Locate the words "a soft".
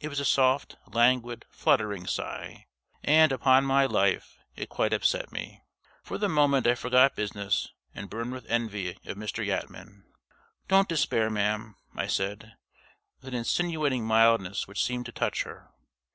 0.18-0.76